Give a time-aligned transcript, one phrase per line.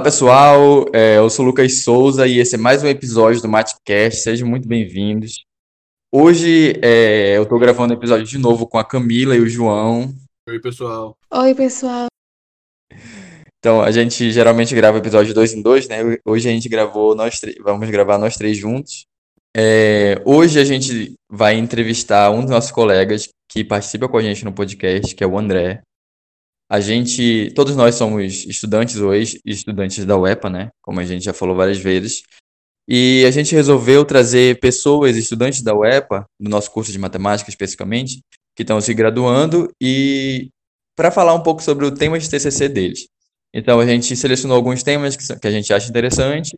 [0.00, 3.48] Olá pessoal, é, eu sou o Lucas Souza e esse é mais um episódio do
[3.50, 5.44] Matcast, sejam muito bem-vindos.
[6.10, 10.10] Hoje é, eu estou gravando o episódio de novo com a Camila e o João.
[10.48, 11.14] Oi pessoal.
[11.30, 12.06] Oi, pessoal.
[13.58, 15.98] Então a gente geralmente grava episódio dois em dois, né?
[16.24, 19.04] Hoje a gente gravou, nós vamos gravar nós três juntos.
[19.54, 24.46] É, hoje a gente vai entrevistar um dos nossos colegas que participa com a gente
[24.46, 25.82] no podcast, que é o André.
[26.70, 30.70] A gente, todos nós somos estudantes hoje, estudantes da UEPA, né?
[30.80, 32.22] Como a gente já falou várias vezes.
[32.88, 38.20] E a gente resolveu trazer pessoas, estudantes da UEPA, do nosso curso de matemática especificamente,
[38.54, 40.48] que estão se graduando e
[40.96, 43.08] para falar um pouco sobre o tema de TCC deles.
[43.52, 46.56] Então a gente selecionou alguns temas que, que a gente acha interessante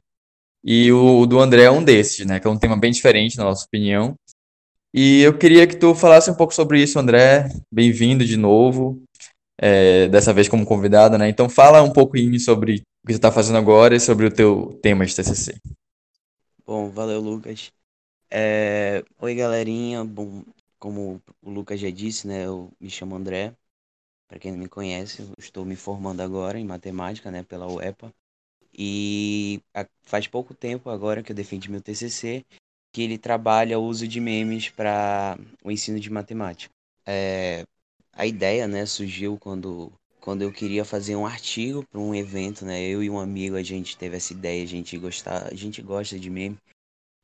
[0.62, 2.38] e o, o do André é um desses, né?
[2.38, 4.14] Que é um tema bem diferente na nossa opinião.
[4.92, 7.48] E eu queria que tu falasse um pouco sobre isso, André.
[7.72, 9.02] Bem-vindo de novo
[9.62, 11.28] é, dessa vez como convidada, né?
[11.28, 14.76] Então fala um pouquinho sobre o que você está fazendo agora e sobre o teu
[14.82, 15.56] tema de TCC.
[16.66, 17.70] Bom, valeu, Lucas.
[18.28, 19.04] É...
[19.20, 20.04] Oi, galerinha.
[20.04, 20.42] Bom,
[20.80, 22.44] como o Lucas já disse, né?
[22.44, 23.54] Eu me chamo André.
[24.26, 27.44] Para quem não me conhece, estou me formando agora em matemática, né?
[27.44, 28.12] Pela UEPA.
[28.76, 29.60] E
[30.00, 32.44] faz pouco tempo agora que eu defendi meu TCC,
[32.90, 36.72] que ele trabalha o uso de memes para o ensino de matemática.
[37.06, 37.64] É,
[38.12, 42.80] a ideia, né, surgiu quando quando eu queria fazer um artigo para um evento, né?
[42.80, 46.16] Eu e um amigo a gente teve essa ideia, a gente gostar, a gente gosta
[46.16, 46.56] de meme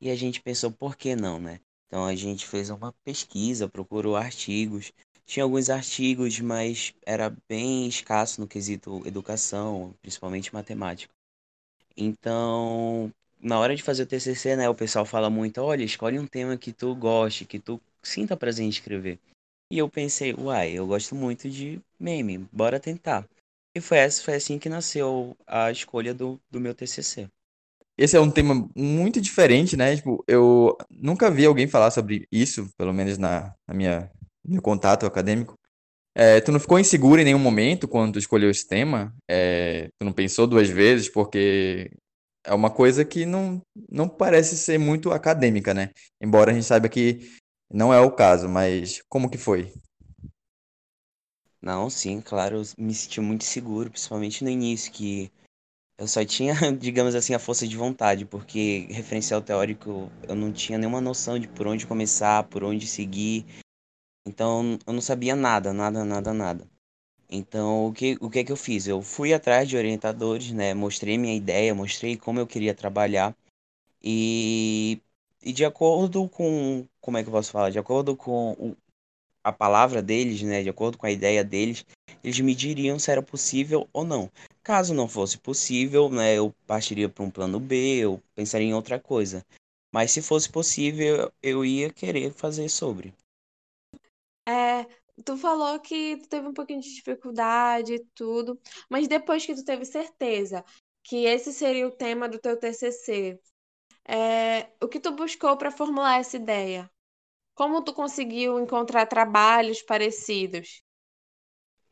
[0.01, 1.59] e a gente pensou por que não, né?
[1.87, 4.91] Então a gente fez uma pesquisa, procurou artigos.
[5.25, 11.13] Tinha alguns artigos, mas era bem escasso no quesito educação, principalmente matemática.
[11.95, 16.27] Então, na hora de fazer o TCC, né, o pessoal fala muito, olha, escolhe um
[16.27, 19.19] tema que tu goste, que tu sinta prazer em escrever.
[19.71, 23.27] E eu pensei, uai, eu gosto muito de meme, bora tentar.
[23.75, 27.29] E foi, essa, foi assim que nasceu a escolha do, do meu TCC.
[27.97, 29.95] Esse é um tema muito diferente, né?
[29.95, 34.09] Tipo, eu nunca vi alguém falar sobre isso, pelo menos na, na minha
[34.43, 35.53] meu contato acadêmico.
[36.15, 39.13] É, tu não ficou inseguro em nenhum momento quando tu escolheu esse tema?
[39.29, 41.09] É, tu não pensou duas vezes?
[41.09, 41.91] Porque
[42.45, 45.91] é uma coisa que não, não parece ser muito acadêmica, né?
[46.21, 47.19] Embora a gente saiba que
[47.71, 49.73] não é o caso, mas como que foi?
[51.61, 55.31] Não, sim, claro, eu me senti muito seguro, principalmente no início, que
[55.97, 60.77] eu só tinha, digamos assim, a força de vontade, porque referencial teórico eu não tinha
[60.77, 63.45] nenhuma noção de por onde começar, por onde seguir.
[64.25, 66.67] Então eu não sabia nada, nada, nada, nada.
[67.29, 68.87] Então o que, o que é que eu fiz?
[68.87, 70.73] Eu fui atrás de orientadores, né?
[70.73, 73.35] Mostrei minha ideia, mostrei como eu queria trabalhar.
[74.03, 75.01] E
[75.43, 77.69] e de acordo com, como é que eu posso falar?
[77.69, 78.75] De acordo com o,
[79.43, 80.63] a palavra deles, né?
[80.63, 81.85] De acordo com a ideia deles,
[82.23, 84.29] eles me diriam se era possível ou não.
[84.63, 86.35] Caso não fosse possível, né?
[86.35, 89.45] Eu partiria para um plano B, eu pensaria em outra coisa.
[89.91, 93.13] Mas se fosse possível, eu ia querer fazer sobre.
[94.47, 94.85] É,
[95.23, 99.63] tu falou que tu teve um pouquinho de dificuldade e tudo, mas depois que tu
[99.63, 100.63] teve certeza
[101.03, 103.39] que esse seria o tema do teu TCC,
[104.09, 106.89] é, o que tu buscou para formular essa ideia?
[107.55, 110.83] Como tu conseguiu encontrar trabalhos parecidos?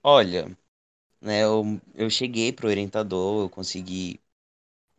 [0.04, 0.58] Olha,
[1.22, 4.22] né, eu, eu cheguei pro orientador, eu consegui.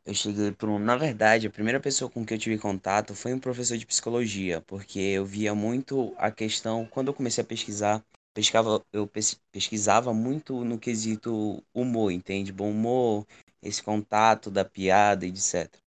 [0.06, 0.78] Eu cheguei pro.
[0.80, 4.60] Na verdade, a primeira pessoa com que eu tive contato foi um professor de psicologia,
[4.62, 6.86] porque eu via muito a questão.
[6.86, 9.08] Quando eu comecei a pesquisar, pescava, eu
[9.52, 12.52] pesquisava muito no quesito humor, entende?
[12.52, 13.26] Bom humor,
[13.62, 15.82] esse contato da piada etc.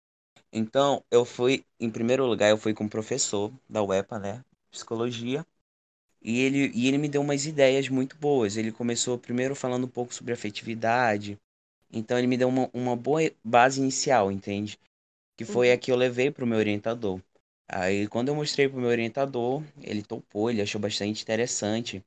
[0.53, 4.45] Então, eu fui, em primeiro lugar, eu fui com o professor da UEPA, né?
[4.71, 5.47] Psicologia.
[6.23, 8.57] E ele, e ele me deu umas ideias muito boas.
[8.57, 11.39] Ele começou primeiro falando um pouco sobre afetividade.
[11.93, 14.79] Então, ele me deu uma, uma boa base inicial, entende?
[15.37, 15.81] Que foi a uhum.
[15.81, 17.21] que eu levei para o meu orientador.
[17.69, 22.05] Aí, quando eu mostrei para o meu orientador, ele topou, ele achou bastante interessante.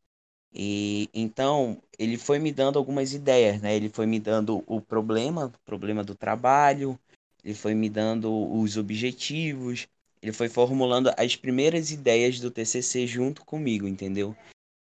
[0.54, 3.76] E então, ele foi me dando algumas ideias, né?
[3.76, 7.00] Ele foi me dando o problema, o problema do trabalho,
[7.44, 9.88] ele foi me dando os objetivos,
[10.22, 14.36] ele foi formulando as primeiras ideias do TCC junto comigo, entendeu?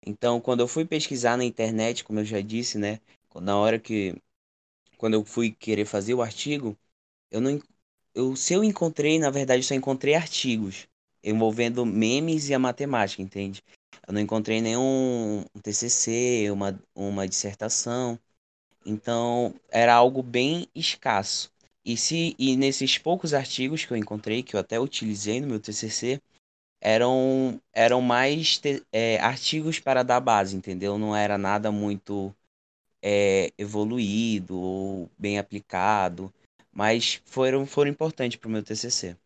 [0.06, 3.00] Então, quando eu fui pesquisar na internet, como eu já disse, né,
[3.41, 4.17] na hora que
[4.99, 6.76] quando eu fui querer fazer o artigo,
[7.31, 7.61] eu não
[8.14, 10.88] eu se eu encontrei, na verdade, só encontrei artigos
[11.25, 13.62] envolvendo memes e a matemática, entende?
[14.06, 18.19] Eu não encontrei nenhum um TCC, uma uma dissertação.
[18.87, 21.52] Então, era algo bem escasso.
[21.87, 25.61] E, se, e nesses poucos artigos que eu encontrei, que eu até utilizei no meu
[25.61, 26.23] TCC,
[26.83, 30.99] eram, eram mais te, é, artigos para dar base, entendeu?
[30.99, 32.35] Não era nada muito
[33.03, 36.33] é, evoluído ou bem aplicado,
[36.73, 39.17] mas foram, foram importantes para o meu TCC.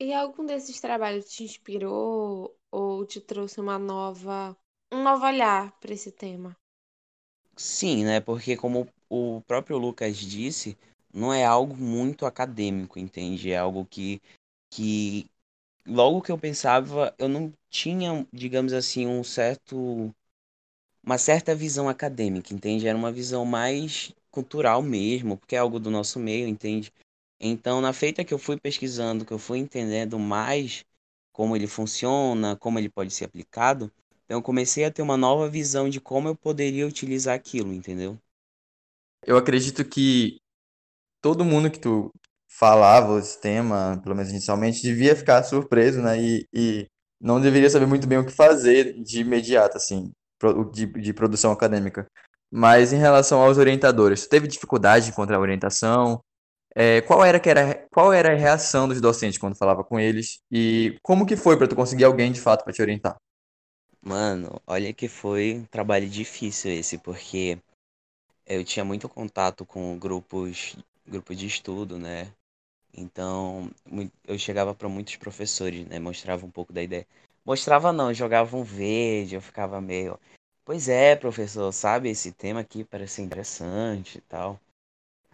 [0.00, 4.56] E algum desses trabalhos te inspirou ou te trouxe uma nova,
[4.92, 6.56] um novo olhar para esse tema?
[7.56, 8.20] Sim, né?
[8.20, 10.76] Porque como o próprio Lucas disse,
[11.12, 13.52] não é algo muito acadêmico, entende?
[13.52, 14.20] É algo que,
[14.70, 15.30] que
[15.86, 20.14] logo que eu pensava, eu não tinha, digamos assim, um certo
[21.02, 22.86] uma certa visão acadêmica, entende?
[22.86, 26.92] Era uma visão mais cultural mesmo, porque é algo do nosso meio, entende?
[27.40, 30.84] Então, na feita que eu fui pesquisando, que eu fui entendendo mais
[31.32, 33.90] como ele funciona, como ele pode ser aplicado,
[34.24, 38.18] então eu comecei a ter uma nova visão de como eu poderia utilizar aquilo, entendeu?
[39.22, 40.40] Eu acredito que
[41.20, 42.12] todo mundo que tu
[42.48, 46.20] falava esse tema, pelo menos inicialmente, devia ficar surpreso, né?
[46.20, 46.86] E, e
[47.20, 50.10] não deveria saber muito bem o que fazer de imediato, assim,
[50.72, 52.06] de, de produção acadêmica.
[52.50, 56.20] Mas em relação aos orientadores, tu teve dificuldade de encontrar orientação?
[56.74, 60.38] É, qual era que era, qual era a reação dos docentes quando falava com eles?
[60.50, 63.16] E como que foi para tu conseguir alguém de fato para te orientar?
[64.00, 67.58] Mano, olha que foi um trabalho difícil esse, porque
[68.46, 70.76] eu tinha muito contato com grupos,
[71.08, 72.32] grupos de estudo, né?
[72.94, 73.70] Então,
[74.26, 75.98] eu chegava para muitos professores, né?
[75.98, 77.06] Mostrava um pouco da ideia.
[77.44, 80.18] Mostrava não, jogava um verde, eu ficava meio.
[80.64, 84.60] Pois é, professor, sabe, esse tema aqui parece interessante e tal.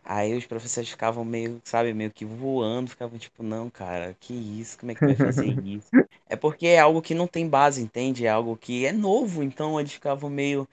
[0.04, 4.78] Aí os professores ficavam meio, sabe, meio que voando, ficavam tipo, não, cara, que isso,
[4.78, 5.90] como é que vai fazer isso?
[6.28, 8.26] É porque é algo que não tem base, entende?
[8.26, 10.68] É algo que é novo, então eles ficavam meio,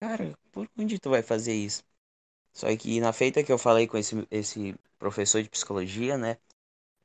[0.00, 1.84] cara, por onde tu vai fazer isso?
[2.56, 6.38] Só que na feita que eu falei com esse, esse professor de psicologia, né?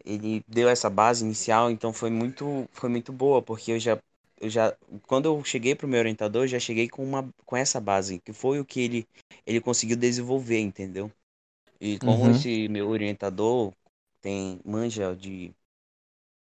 [0.06, 4.00] ele deu essa base inicial, então foi muito, foi muito boa, porque eu já,
[4.39, 4.75] eu já,
[5.07, 8.33] quando eu cheguei pro meu orientador, eu já cheguei com uma, com essa base, que
[8.33, 9.07] foi o que ele,
[9.45, 11.12] ele conseguiu desenvolver, entendeu?
[11.81, 12.30] E como Uhum.
[12.30, 13.74] esse meu orientador
[14.21, 15.54] tem manja de,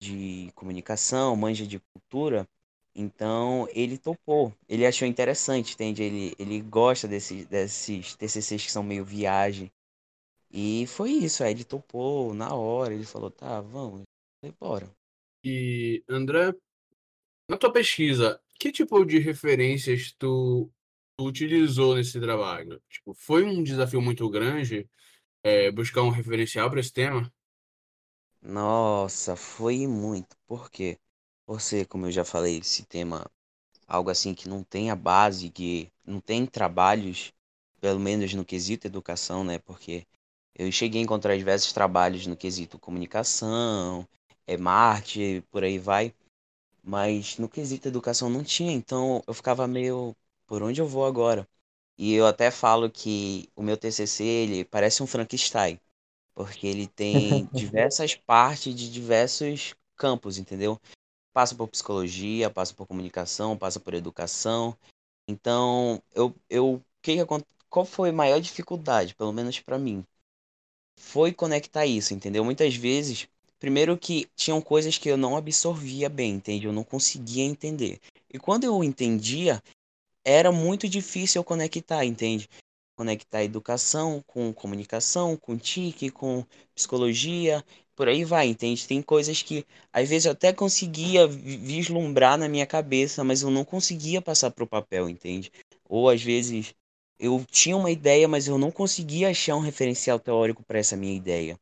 [0.02, 2.48] de comunicação, manja de cultura,
[2.96, 6.04] então ele topou, ele achou interessante, entende?
[6.04, 9.72] Ele, ele gosta desses, desses TCCs que são meio viagem,
[10.52, 14.04] e foi isso, aí ele topou na hora, ele falou, tá, vamos,
[14.40, 14.90] foi embora.
[15.44, 16.54] E, André,
[17.50, 20.72] na tua pesquisa, que tipo de referências tu,
[21.18, 22.82] tu utilizou nesse trabalho?
[22.90, 24.88] Tipo, foi um desafio muito grande,
[25.44, 27.32] é, buscar um referencial para esse tema?
[28.44, 30.36] Nossa, foi muito.
[30.46, 31.00] Por quê?
[31.46, 33.26] Você, como eu já falei, esse tema,
[33.88, 37.34] algo assim que não tem a base, que não tem trabalhos,
[37.82, 39.60] pelo menos no quesito educação, né?
[39.60, 40.06] Porque
[40.56, 44.08] eu cheguei a encontrar diversos trabalhos no quesito comunicação,
[44.48, 46.14] é, marketing, por aí vai.
[46.84, 50.16] Mas no quesito educação não tinha, então eu ficava meio,
[50.48, 51.48] por onde eu vou agora?
[51.98, 55.80] E eu até falo que o meu TCC, ele parece um Frankenstein,
[56.36, 60.80] porque ele tem diversas partes de diversos campos, entendeu?
[61.34, 64.78] Passa por psicologia, passa por comunicação, passa por educação.
[65.28, 67.18] Então, eu, eu, que
[67.70, 70.06] qual foi a maior dificuldade, pelo menos para mim?
[71.00, 72.46] Foi conectar isso, entendeu?
[72.46, 73.28] Muitas vezes,
[73.60, 76.68] primeiro que tinham coisas que eu não absorvia bem, entende?
[76.68, 78.00] Eu não conseguia entender.
[78.32, 79.62] E quando eu entendia,
[80.24, 82.48] era muito difícil eu conectar, entende?
[82.96, 87.64] Conectar educação com comunicação, com TIC, com psicologia,
[87.96, 88.88] por aí vai, entende?
[88.88, 93.52] Tem coisas que às vezes eu até conseguia vi- vislumbrar na minha cabeça, mas eu
[93.52, 95.52] não conseguia passar para o papel, entende?
[95.88, 96.74] Ou às vezes
[97.20, 101.16] eu tinha uma ideia, mas eu não conseguia achar um referencial teórico para essa minha
[101.16, 101.60] ideia.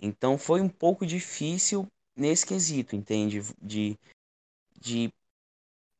[0.00, 3.42] Então foi um pouco difícil nesse quesito, entende?
[3.62, 3.98] De,
[4.80, 5.12] de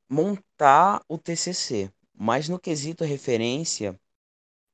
[0.08, 1.90] montar o TCC.
[2.14, 3.98] Mas no quesito referência,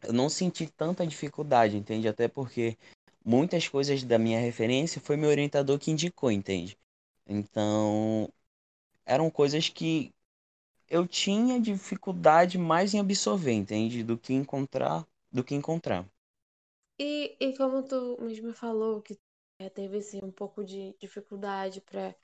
[0.02, 2.08] eu não senti tanta dificuldade, entende?
[2.08, 2.78] Até porque
[3.24, 6.78] muitas coisas da minha referência foi meu orientador que indicou, entende?
[7.26, 8.28] Então,
[9.06, 10.12] eram coisas que
[10.88, 14.02] eu tinha dificuldade mais em absorver, entende?
[14.04, 16.06] Do que encontrar, do que encontrar.
[17.00, 19.18] E, e como tu mesmo falou que
[19.58, 22.14] é, teve assim, um pouco de dificuldade para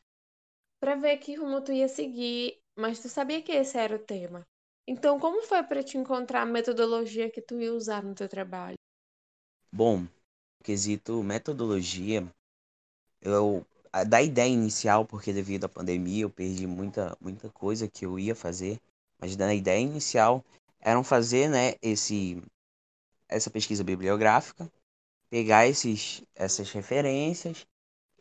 [0.80, 4.46] para ver que rumo tu ia seguir, mas tu sabia que esse era o tema.
[4.86, 8.76] Então, como foi para te encontrar a metodologia que tu ia usar no teu trabalho?
[9.72, 10.08] Bom,
[10.66, 12.26] quesito metodologia,
[13.22, 13.64] eu
[14.08, 18.34] da ideia inicial, porque devido à pandemia eu perdi muita muita coisa que eu ia
[18.34, 18.80] fazer,
[19.16, 20.44] mas da ideia inicial
[20.80, 22.42] eram fazer, né, esse
[23.28, 24.70] essa pesquisa bibliográfica,
[25.30, 27.64] pegar esses essas referências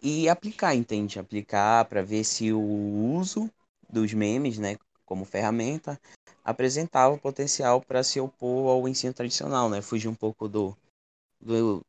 [0.01, 1.19] e aplicar, entende?
[1.19, 2.61] Aplicar para ver se o
[3.17, 3.49] uso
[3.89, 5.99] dos memes, né, como ferramenta,
[6.43, 9.81] apresentava potencial para se opor ao ensino tradicional, né?
[9.81, 10.77] Fugir um pouco do,
[11.41, 11.83] do,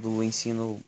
[0.00, 0.82] do ensino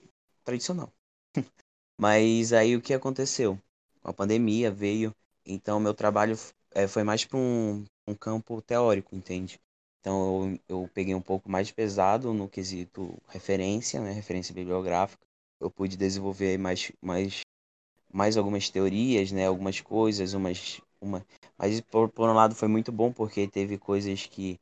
[0.45, 0.93] tradicional.
[1.99, 3.59] Mas aí o que aconteceu?
[4.03, 6.37] A pandemia veio, então meu trabalho
[6.73, 9.61] é, foi mais para um, um campo teórico, entende?
[10.01, 14.13] Então eu, eu peguei um pouco mais pesado no quesito referência, né?
[14.13, 15.27] Referência bibliográfica.
[15.61, 17.41] Eu pude desenvolver mais, mais,
[18.13, 19.47] mais algumas teorias, né?
[19.47, 21.27] Algumas coisas, umas, uma...
[21.57, 24.61] mas por, por um lado foi muito bom porque teve coisas que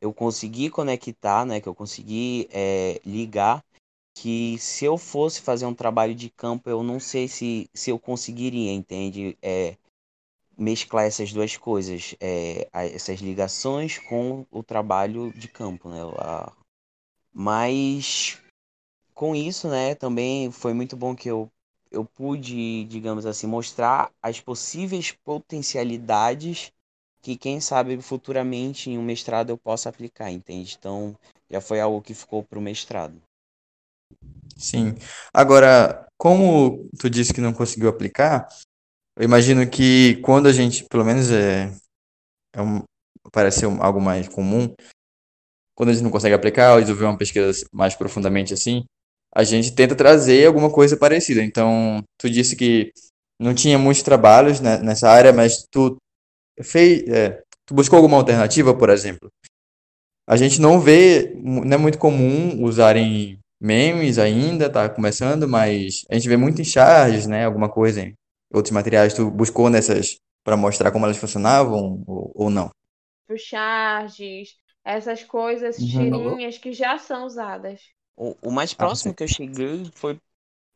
[0.00, 1.60] eu consegui conectar, né?
[1.60, 3.64] Que eu consegui é, ligar
[4.16, 7.98] que se eu fosse fazer um trabalho de campo, eu não sei se, se eu
[7.98, 9.36] conseguiria, entende?
[9.42, 9.76] É,
[10.56, 16.00] mesclar essas duas coisas, é, essas ligações com o trabalho de campo, né?
[17.32, 18.40] Mas
[19.14, 21.50] com isso, né, também foi muito bom que eu,
[21.90, 26.72] eu pude, digamos assim, mostrar as possíveis potencialidades
[27.22, 30.76] que quem sabe futuramente em um mestrado eu possa aplicar, entende?
[30.78, 31.14] Então
[31.50, 33.20] já foi algo que ficou para o mestrado.
[34.56, 34.94] Sim.
[35.32, 38.48] Agora, como tu disse que não conseguiu aplicar,
[39.16, 41.72] eu imagino que quando a gente, pelo menos é,
[42.54, 42.82] é um,
[43.32, 44.74] parece ser algo mais comum,
[45.74, 48.84] quando a gente não consegue aplicar ou desenvolver uma pesquisa mais profundamente assim,
[49.34, 51.42] a gente tenta trazer alguma coisa parecida.
[51.42, 52.92] Então, tu disse que
[53.38, 55.98] não tinha muitos trabalhos né, nessa área, mas tu
[56.62, 59.30] fez, é, tu buscou alguma alternativa, por exemplo?
[60.26, 66.14] A gente não vê, não é muito comum usarem memes ainda, tá começando, mas a
[66.14, 67.44] gente vê muito em charges, né?
[67.44, 68.14] Alguma coisa, em
[68.52, 69.14] outros materiais.
[69.14, 72.70] Tu buscou nessas para mostrar como elas funcionavam ou, ou não?
[73.28, 75.86] Os charges, essas coisas, Uhum.
[75.86, 77.80] tirinhas que já são usadas.
[78.16, 79.14] O, o mais Ah, próximo sim.
[79.14, 80.20] que eu cheguei foi.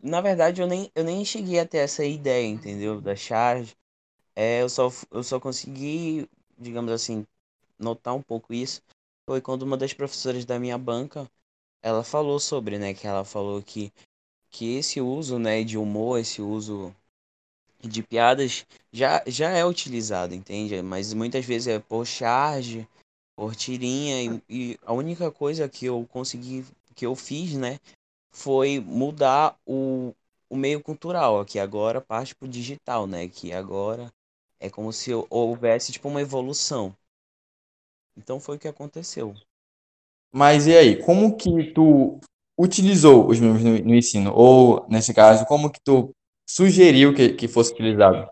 [0.03, 3.01] Na verdade, eu nem, eu nem cheguei a ter essa ideia, entendeu?
[3.01, 3.77] Da charge.
[4.37, 7.27] É, eu só, eu só consegui, digamos assim,
[7.79, 8.83] notar um pouco isso.
[9.27, 11.31] Foi quando uma das professoras da minha banca,
[11.83, 12.95] ela falou sobre, né?
[12.95, 13.93] Que ela falou que,
[14.51, 16.95] que esse uso, né, de humor, esse uso
[17.83, 20.81] de piadas já, já é utilizado, entende?
[20.83, 22.87] Mas muitas vezes é por charge,
[23.37, 27.79] por tirinha, e, e a única coisa que eu consegui, que eu fiz, né,
[28.31, 30.15] foi mudar o,
[30.49, 33.29] o meio cultural, que agora parte pro digital, né?
[33.29, 34.13] Que agora
[34.59, 36.95] é como se houvesse tipo uma evolução.
[38.17, 39.35] Então foi o que aconteceu.
[40.33, 42.21] Mas e aí, como que tu
[42.59, 44.33] utilizou os memes no, no ensino?
[44.35, 46.11] Ou, nesse caso, como que tu
[46.49, 48.31] sugeriu que, que fosse utilizado?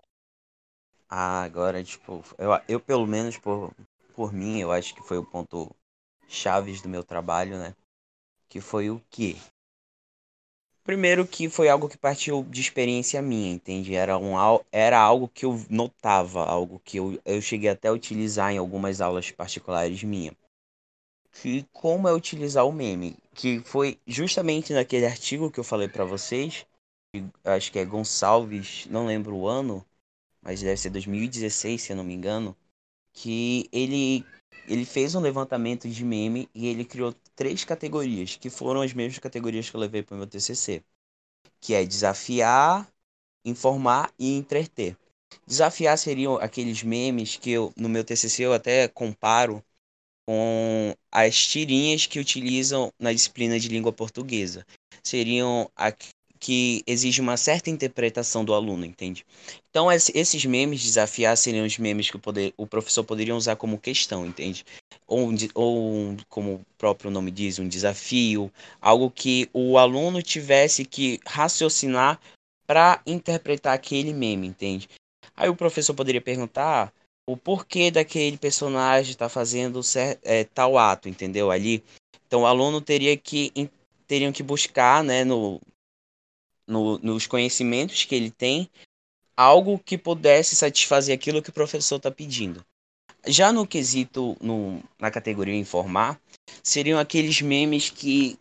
[1.08, 3.72] Ah, agora, tipo, eu, eu pelo menos por,
[4.14, 5.74] por mim, eu acho que foi o ponto
[6.28, 7.74] chaves do meu trabalho, né?
[8.48, 9.36] Que foi o quê?
[10.84, 13.94] Primeiro que foi algo que partiu de experiência minha, entende?
[13.94, 14.34] Era, um,
[14.72, 19.00] era algo que eu notava, algo que eu, eu cheguei até a utilizar em algumas
[19.00, 20.34] aulas particulares minhas.
[21.40, 23.16] Que como é utilizar o meme?
[23.34, 26.66] Que foi justamente naquele artigo que eu falei pra vocês,
[27.44, 29.84] acho que é Gonçalves, não lembro o ano,
[30.42, 32.56] mas deve ser 2016, se eu não me engano,
[33.12, 34.24] que ele
[34.68, 39.18] ele fez um levantamento de meme e ele criou três categorias, que foram as mesmas
[39.18, 40.84] categorias que eu levei para o meu TCC,
[41.60, 42.88] que é desafiar,
[43.44, 44.96] informar e entreter.
[45.46, 49.64] Desafiar seriam aqueles memes que eu, no meu TCC eu até comparo
[50.28, 54.62] com as tirinhas que utilizam na disciplina de língua portuguesa.
[55.02, 55.90] Seriam a
[56.38, 59.24] que exige uma certa interpretação do aluno, entende?
[59.70, 63.78] Então esses memes desafiar seriam os memes que o, poder, o professor poderia usar como
[63.78, 64.66] questão, entende?
[65.06, 71.18] Ou, ou como o próprio nome diz, um desafio, algo que o aluno tivesse que
[71.26, 72.20] raciocinar
[72.66, 74.90] para interpretar aquele meme, entende?
[75.34, 76.92] Aí o professor poderia perguntar
[77.28, 79.80] o porquê daquele personagem estar tá fazendo
[80.22, 81.50] é, tal ato, entendeu?
[81.50, 81.84] Ali.
[82.26, 83.52] Então o aluno teria que
[84.06, 85.60] teriam que buscar, né, no,
[86.66, 88.70] no, nos conhecimentos que ele tem,
[89.36, 92.64] algo que pudesse satisfazer aquilo que o professor está pedindo.
[93.26, 96.18] Já no quesito, no, na categoria informar,
[96.62, 98.38] seriam aqueles memes que,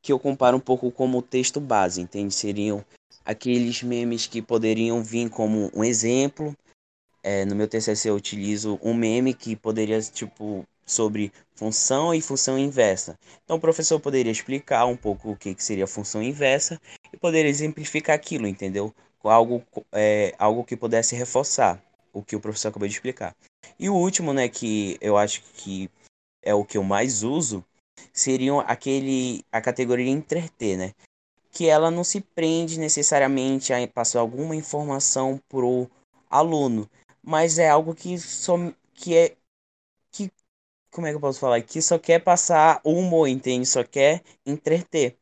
[0.00, 2.32] que eu comparo um pouco como texto base, entende?
[2.32, 2.84] Seriam
[3.24, 6.56] aqueles memes que poderiam vir como um exemplo.
[7.30, 12.58] É, no meu TCC eu utilizo um meme que poderia, tipo, sobre função e função
[12.58, 13.18] inversa.
[13.44, 16.80] Então o professor poderia explicar um pouco o que, que seria função inversa
[17.12, 18.94] e poder exemplificar aquilo, entendeu?
[19.18, 23.36] Com algo, é, algo que pudesse reforçar o que o professor acabou de explicar.
[23.78, 25.90] E o último, né, que eu acho que
[26.42, 27.62] é o que eu mais uso,
[28.10, 30.92] seriam aquele a categoria entreter, né?
[31.52, 35.90] Que ela não se prende necessariamente a passar alguma informação pro
[36.30, 36.88] aluno,
[37.22, 39.36] mas é algo que, som, que é
[40.90, 41.60] como é que eu posso falar?
[41.62, 43.66] Que só quer passar o humor, entende?
[43.66, 45.16] Só quer entreter.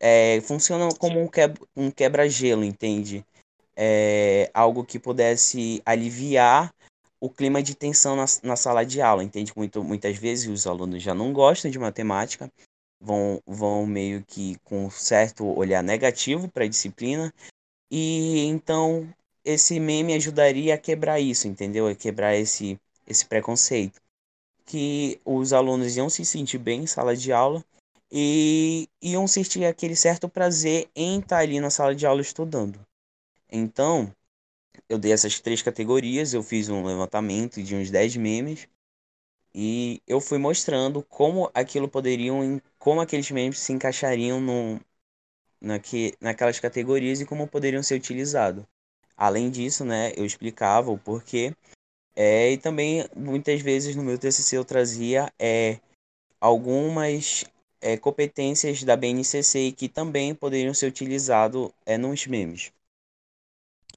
[0.00, 3.24] É, funciona como um, quebra, um quebra-gelo, entende?
[3.76, 6.74] É, algo que pudesse aliviar
[7.20, 9.52] o clima de tensão na, na sala de aula, entende?
[9.56, 12.50] Muito, muitas vezes os alunos já não gostam de matemática,
[13.00, 17.32] vão, vão meio que com certo olhar negativo para a disciplina,
[17.90, 19.08] e então
[19.44, 21.86] esse meme ajudaria a quebrar isso, entendeu?
[21.86, 24.00] A quebrar esse, esse preconceito.
[24.64, 27.64] Que os alunos iam se sentir bem em sala de aula
[28.10, 32.78] e iam sentir aquele certo prazer em estar ali na sala de aula estudando.
[33.50, 34.14] Então,
[34.88, 38.68] eu dei essas três categorias, eu fiz um levantamento de uns 10 memes
[39.54, 44.80] e eu fui mostrando como aquilo poderiam, como aqueles memes se encaixariam no,
[45.60, 48.64] naque, naquelas categorias e como poderiam ser utilizados.
[49.16, 51.54] Além disso, né, eu explicava o porquê.
[52.14, 55.78] É, e também, muitas vezes, no meu TCC eu trazia é,
[56.40, 57.44] algumas
[57.80, 62.72] é, competências da BNCC que também poderiam ser utilizadas é, nos memes.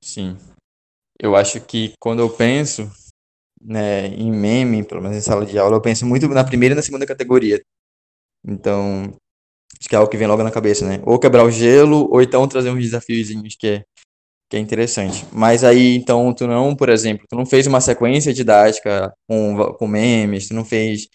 [0.02, 0.38] Sim.
[1.20, 2.92] Eu acho que quando eu penso
[3.62, 6.76] né, em meme, pelo menos em sala de aula, eu penso muito na primeira e
[6.76, 7.62] na segunda categoria.
[8.46, 9.16] Então,
[9.80, 11.02] acho que é algo que vem logo na cabeça, né?
[11.06, 13.86] Ou quebrar o gelo, ou então trazer uns desafiozinhos que é,
[14.50, 15.26] que é interessante.
[15.32, 19.88] Mas aí, então, tu não, por exemplo, tu não fez uma sequência didática com, com
[19.88, 21.08] memes, tu não fez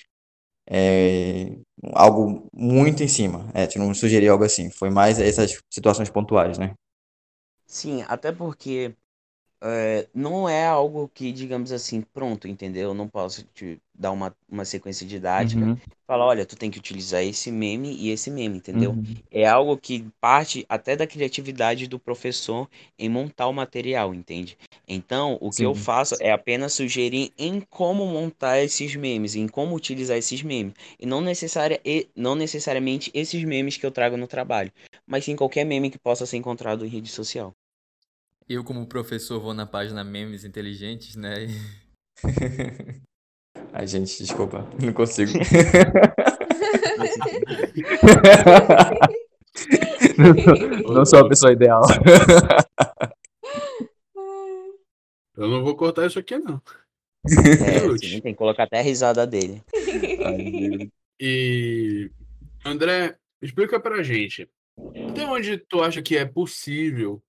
[0.69, 1.57] é,
[1.93, 3.51] algo muito em cima.
[3.55, 4.71] É, tu não sugeriu algo assim.
[4.71, 6.75] Foi mais essas situações pontuais, né?
[7.67, 8.95] Sim, até porque
[9.62, 12.90] é, não é algo que, digamos assim, pronto, entendeu?
[12.90, 15.71] Eu não posso te dar uma, uma sequência didática.
[15.71, 18.97] Uhum, Falar, olha, tu tem que utilizar esse meme e esse meme, entendeu?
[18.97, 19.23] uhum.
[19.31, 22.68] É algo que parte até da criatividade do professor
[22.99, 24.59] em montar o material, entende?
[24.88, 25.75] Então, o que eu Sim.
[25.75, 30.75] faço é apenas sugerir em como montar esses memes, em como utilizar esses memes.
[30.99, 34.73] E não, necessária, e não necessariamente esses memes que eu trago no trabalho,
[35.07, 37.55] mas sim qualquer meme que possa ser encontrado em rede social.
[38.53, 41.47] Eu, como professor, vou na página Memes Inteligentes, né?
[43.73, 45.31] Ai, gente, desculpa, não consigo.
[50.19, 51.81] Não, não sou a pessoa ideal.
[55.37, 56.61] Eu não vou cortar isso aqui, não.
[57.25, 59.63] É, sim, tem que colocar até a risada dele.
[61.21, 62.11] E
[62.65, 64.51] André, explica pra gente.
[65.09, 67.23] Até onde tu acha que é possível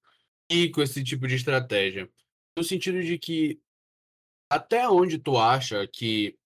[0.71, 2.09] com esse tipo de estratégia?
[2.57, 3.59] No sentido de que
[4.49, 6.37] até onde tu acha que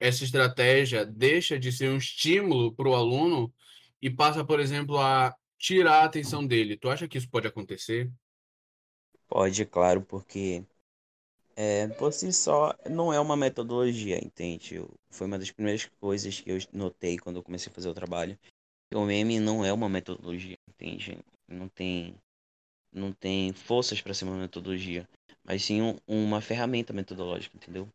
[0.00, 3.52] essa estratégia deixa de ser um estímulo para o aluno
[4.00, 6.76] e passa, por exemplo, a tirar a atenção dele?
[6.76, 8.10] Tu acha que isso pode acontecer?
[9.28, 10.64] Pode, claro, porque
[11.54, 14.80] é, por si só não é uma metodologia, entende?
[15.10, 18.38] Foi uma das primeiras coisas que eu notei quando eu comecei a fazer o trabalho.
[18.92, 21.18] O meme não é uma metodologia, entende?
[21.48, 22.16] Não tem,
[22.92, 25.08] não tem forças para ser uma metodologia,
[25.44, 27.88] mas sim um- uma ferramenta metodológica, entendeu?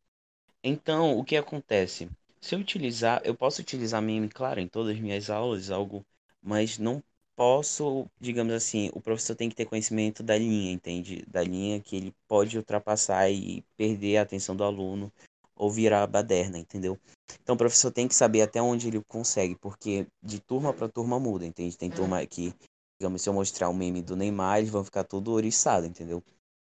[0.63, 2.09] Então, o que acontece?
[2.41, 6.05] Se eu utilizar, eu posso utilizar meme, claro, em todas as minhas aulas, algo,
[6.41, 7.01] mas não
[7.35, 11.23] posso, digamos assim, o professor tem que ter conhecimento da linha, entende?
[11.27, 15.11] Da linha que ele pode ultrapassar e perder a atenção do aluno
[15.55, 16.99] ou virar a baderna, entendeu?
[17.41, 21.19] Então, o professor tem que saber até onde ele consegue, porque de turma para turma
[21.19, 21.77] muda, entende?
[21.77, 22.53] Tem turma que,
[22.99, 26.23] digamos, se eu mostrar um meme do Neymar, eles vão ficar tudo oriçado, entendeu?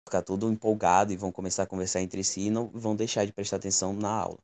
[0.07, 3.33] ficar tudo empolgado e vão começar a conversar entre si e não vão deixar de
[3.33, 4.39] prestar atenção na aula.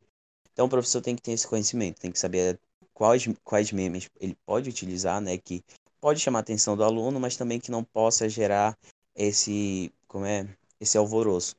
[0.51, 2.59] Então o professor tem que ter esse conhecimento, tem que saber
[2.93, 5.63] quais, quais memes ele pode utilizar, né, que
[5.99, 8.77] pode chamar a atenção do aluno, mas também que não possa gerar
[9.15, 10.47] esse, como é,
[10.79, 11.55] esse alvoroço.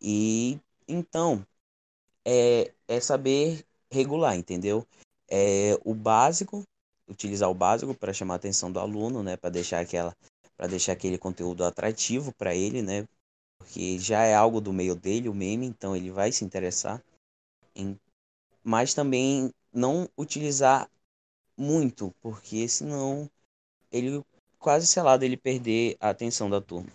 [0.00, 0.58] E
[0.88, 1.46] então
[2.24, 4.86] é, é saber regular, entendeu?
[5.30, 6.62] É o básico,
[7.08, 10.14] utilizar o básico para chamar a atenção do aluno, né, para deixar aquela
[10.56, 13.06] para deixar aquele conteúdo atrativo para ele, né?
[13.58, 17.02] porque já é algo do meio dele, o meme, então ele vai se interessar.
[17.74, 17.98] Em...
[18.62, 20.88] Mas também não utilizar
[21.56, 23.28] muito, porque senão
[23.90, 24.24] ele
[24.58, 26.90] quase selado ele perder a atenção da turma.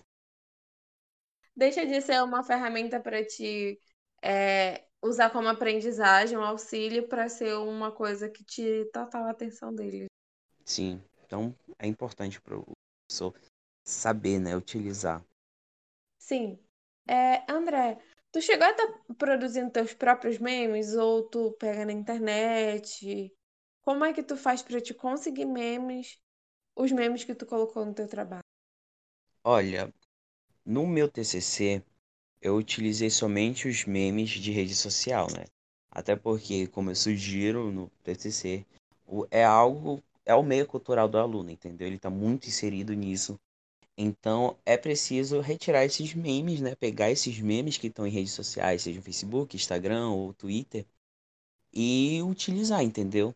[1.55, 3.79] Deixa de ser uma ferramenta para te
[4.21, 9.73] é, usar como aprendizagem, um auxílio, para ser uma coisa que te total a atenção
[9.75, 10.05] dele.
[10.65, 12.65] Sim, então é importante para o
[13.05, 13.35] professor
[13.83, 15.23] saber, né, utilizar.
[16.17, 16.57] Sim.
[17.05, 17.99] É, André,
[18.31, 18.87] tu chegou a estar
[19.17, 23.29] produzindo teus próprios memes ou tu pega na internet?
[23.81, 26.17] Como é que tu faz para te conseguir memes,
[26.77, 28.41] os memes que tu colocou no teu trabalho?
[29.43, 29.93] Olha,
[30.65, 31.83] no meu TCC
[32.43, 35.45] eu utilizei somente os memes de rede social, né?
[35.89, 38.65] Até porque, como eu sugiro no TCC,
[39.31, 41.87] é algo, é o meio cultural do aluno, entendeu?
[41.87, 43.39] Ele está muito inserido nisso.
[43.97, 46.75] Então, é preciso retirar esses memes, né?
[46.75, 50.85] Pegar esses memes que estão em redes sociais, seja no Facebook, Instagram ou Twitter,
[51.71, 53.33] e utilizar, entendeu?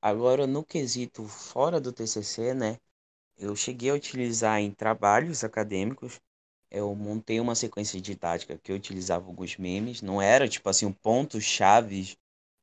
[0.00, 2.78] Agora, no quesito fora do TCC, né?
[3.36, 6.20] Eu cheguei a utilizar em trabalhos acadêmicos.
[6.70, 10.02] Eu montei uma sequência didática que eu utilizava alguns memes.
[10.02, 12.16] Não era, tipo assim, um ponto-chave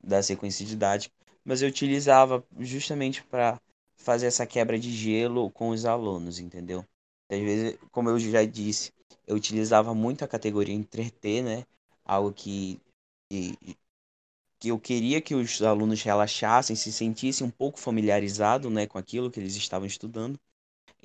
[0.03, 1.13] da sequência didática,
[1.43, 3.59] mas eu utilizava justamente para
[3.95, 6.85] fazer essa quebra de gelo com os alunos, entendeu?
[7.29, 8.91] Às vezes, como eu já disse,
[9.25, 11.65] eu utilizava muito a categoria entreter, né?
[12.03, 12.79] Algo que,
[13.29, 13.57] que,
[14.59, 19.29] que eu queria que os alunos relaxassem, se sentissem um pouco familiarizados, né, com aquilo
[19.31, 20.39] que eles estavam estudando.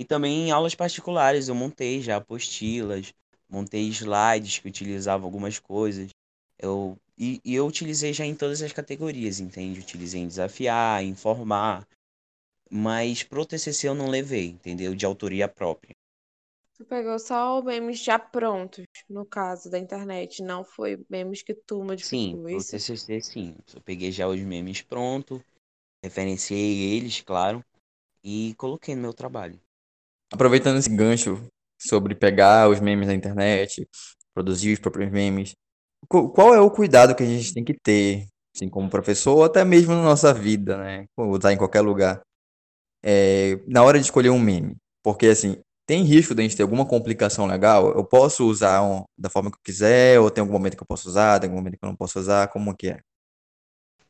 [0.00, 3.14] E também em aulas particulares eu montei já apostilas,
[3.48, 6.10] montei slides que utilizavam algumas coisas.
[6.58, 9.80] Eu, e, e eu utilizei já em todas as categorias, entende?
[9.80, 11.86] Utilizei em desafiar, informar,
[12.70, 14.94] mas pro TCC eu não levei, entendeu?
[14.94, 15.94] De autoria própria.
[16.74, 21.54] Tu pegou só os memes já prontos, no caso da internet, não foi memes que
[21.54, 22.76] tu Sim, modificou, pro isso?
[22.78, 23.56] TCC sim.
[23.72, 25.40] Eu peguei já os memes prontos,
[26.04, 27.64] referenciei eles, claro,
[28.24, 29.60] e coloquei no meu trabalho.
[30.32, 31.42] Aproveitando esse gancho
[31.78, 33.88] sobre pegar os memes da internet,
[34.34, 35.54] produzir os próprios memes,
[36.08, 39.44] qu- qual é o cuidado que a gente tem que ter, assim, como professor, ou
[39.44, 41.06] até mesmo na nossa vida, né?
[41.18, 42.22] Usar em qualquer lugar,
[43.04, 44.76] é, na hora de escolher um meme?
[45.02, 47.90] Porque, assim, tem risco de a gente ter alguma complicação legal?
[47.94, 50.86] Eu posso usar um- da forma que eu quiser, ou tem algum momento que eu
[50.86, 53.00] posso usar, tem algum momento que eu não posso usar, como que é?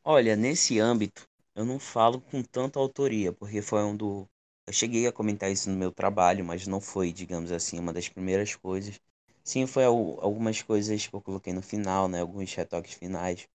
[0.03, 4.29] Olha, nesse âmbito, eu não falo com tanta autoria, porque foi um do.
[4.65, 8.09] Eu cheguei a comentar isso no meu trabalho, mas não foi, digamos assim, uma das
[8.09, 8.99] primeiras coisas.
[9.43, 12.21] Sim, foi al- algumas coisas que eu coloquei no final, né?
[12.21, 13.47] Alguns retoques finais.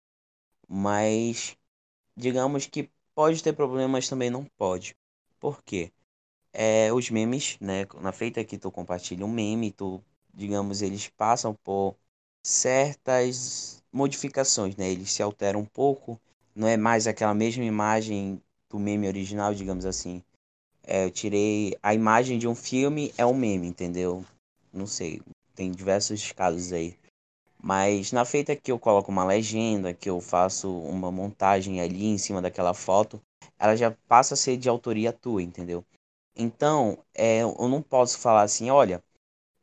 [0.68, 1.56] Mas,
[2.16, 4.96] digamos que pode ter problemas, também não pode.
[5.40, 5.92] Por quê?
[6.52, 7.86] É, os memes, né?
[8.00, 10.02] Na feita que tu compartilha um meme, tu,
[10.34, 11.96] digamos, eles passam por
[12.42, 14.90] certas modificações, né?
[14.90, 16.20] Eles se alteram um pouco,
[16.54, 20.22] não é mais aquela mesma imagem do meme original, digamos assim.
[20.86, 24.24] É, eu tirei a imagem de um filme, é um meme, entendeu?
[24.72, 25.20] Não sei,
[25.54, 26.96] tem diversos casos aí.
[27.60, 32.18] Mas na feita que eu coloco uma legenda, que eu faço uma montagem ali em
[32.18, 33.20] cima daquela foto,
[33.58, 35.84] ela já passa a ser de autoria tua, entendeu?
[36.36, 39.02] Então, é, eu não posso falar assim, olha,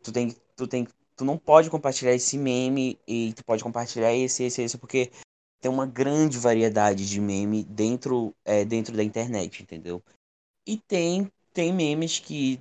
[0.03, 4.43] tu tem, tu tem, tu não pode compartilhar esse meme e tu pode compartilhar esse,
[4.43, 5.11] esse, esse, porque
[5.61, 10.03] tem uma grande variedade de meme dentro, é, dentro da internet, entendeu?
[10.65, 12.59] E tem, tem memes que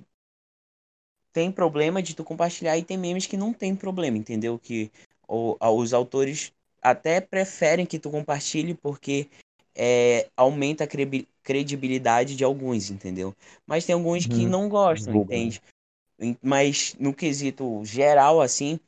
[1.31, 4.59] tem problema de tu compartilhar e tem memes que não tem problema, entendeu?
[4.59, 4.91] Que
[5.27, 9.29] os autores até preferem que tu compartilhe porque
[9.75, 10.87] é, aumenta a
[11.43, 13.35] credibilidade de alguns, entendeu?
[13.65, 14.47] Mas tem alguns que Uhum.
[14.47, 15.19] não gostam, né?
[15.19, 15.61] entende?
[16.41, 18.79] Mas no quesito geral, assim,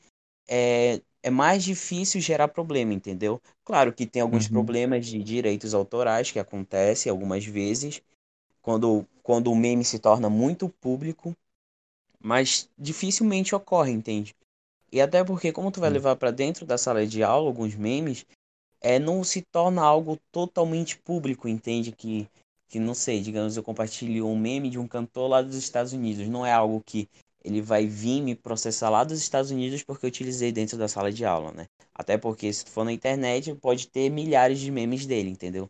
[0.47, 3.41] é, é mais difícil gerar problema, entendeu?
[3.65, 4.49] Claro que tem alguns Uhum.
[4.49, 8.01] problemas de direitos autorais que acontecem algumas vezes,
[8.65, 11.37] quando, quando o meme se torna muito público,
[12.19, 14.35] mas dificilmente ocorre, entende?
[14.91, 18.25] E até porque, como tu vai levar para dentro da sala de aula alguns memes,
[18.81, 21.91] é, não se torna algo totalmente público, entende?
[21.91, 22.27] Que,
[22.67, 26.27] que não sei, digamos, eu compartilho um meme de um cantor lá dos Estados Unidos.
[26.27, 27.07] Não é algo que
[27.43, 31.11] ele vai vir me processar lá dos Estados Unidos porque eu utilizei dentro da sala
[31.11, 31.67] de aula, né?
[31.93, 35.69] Até porque se tu for na internet, pode ter milhares de memes dele, entendeu?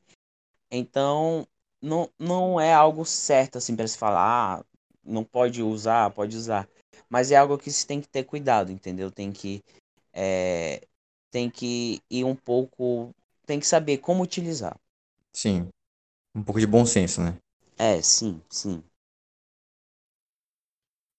[0.72, 1.46] Então,
[1.82, 4.66] não, não é algo certo assim para se falar, ah,
[5.04, 6.68] não pode usar, pode usar.
[7.10, 9.12] Mas é algo que se tem que ter cuidado, entendeu?
[9.12, 9.64] Tem que,
[10.14, 10.82] é,
[11.32, 13.14] tem que ir um pouco,
[13.46, 14.80] tem que saber como utilizar.
[15.34, 15.68] Sim,
[16.34, 17.38] um pouco de bom senso, né?
[17.78, 18.84] É, sim, sim.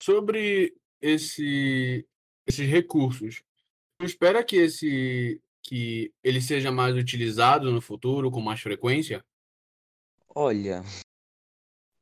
[0.03, 2.07] Sobre esse,
[2.47, 3.42] esses recursos,
[3.99, 9.25] tu espera que esse que ele seja mais utilizado no futuro com mais frequência?
[10.38, 10.85] Olha,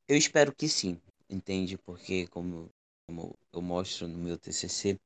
[0.09, 1.79] eu espero que sim, entende?
[1.79, 2.69] Porque como,
[3.07, 4.99] como eu mostro no meu TCC,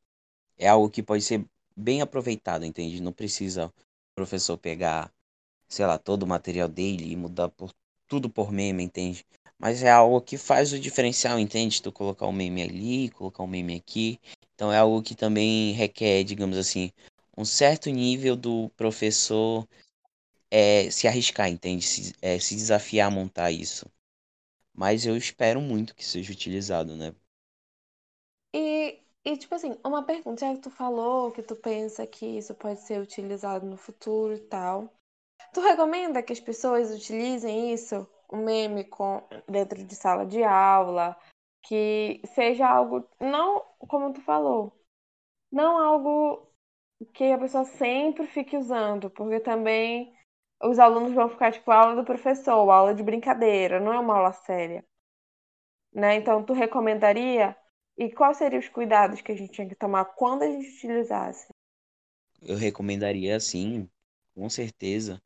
[0.57, 1.45] é algo que pode ser
[1.77, 3.03] bem aproveitado, entende?
[3.03, 3.73] Não precisa o
[4.15, 5.13] professor pegar
[5.69, 7.73] sei lá, todo o material dele e mudar por,
[8.09, 9.27] tudo por meme, entende?
[9.59, 11.83] Mas é algo que faz o diferencial, entende?
[11.83, 14.21] Tu colocar um meme ali, colocar um meme aqui.
[14.55, 16.93] Então é algo que também requer, digamos assim,
[17.37, 19.67] um certo nível do professor
[20.51, 21.85] é, se arriscar, entende?
[21.85, 23.91] Se, é, se desafiar a montar isso.
[24.75, 27.15] Mas eu espero muito que seja utilizado, né?
[28.55, 32.55] E, e, tipo assim, uma pergunta, já que tu falou que tu pensa que isso
[32.55, 34.93] pode ser utilizado no futuro e tal.
[35.53, 41.17] Tu recomenda que as pessoas utilizem isso, o meme com dentro de sala de aula,
[41.63, 44.73] que seja algo não, como tu falou,
[45.51, 46.47] não algo
[47.15, 50.17] que a pessoa sempre fique usando, porque também
[50.63, 54.33] os alunos vão ficar tipo aula do professor, aula de brincadeira, não é uma aula
[54.33, 54.85] séria.
[55.93, 56.17] Né?
[56.17, 57.57] Então, tu recomendaria?
[57.97, 61.49] E quais seriam os cuidados que a gente tinha que tomar quando a gente utilizasse?
[62.41, 63.89] Eu recomendaria sim,
[64.35, 65.21] com certeza.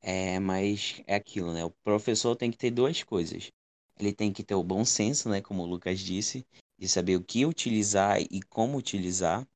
[0.00, 1.64] É, mas é aquilo, né?
[1.64, 3.50] O professor tem que ter duas coisas.
[3.98, 5.42] Ele tem que ter o bom senso, né?
[5.42, 6.46] Como o Lucas disse,
[6.78, 9.46] de saber o que utilizar e como utilizar.